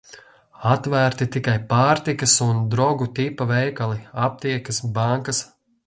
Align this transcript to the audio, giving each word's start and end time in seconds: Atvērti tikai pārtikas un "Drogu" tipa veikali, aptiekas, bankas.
Atvērti 0.75 1.27
tikai 1.35 1.53
pārtikas 1.73 2.35
un 2.47 2.65
"Drogu" 2.73 3.09
tipa 3.21 3.49
veikali, 3.55 4.03
aptiekas, 4.31 4.85
bankas. 4.99 5.49